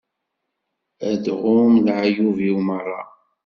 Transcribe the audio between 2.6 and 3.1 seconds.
meṛṛa.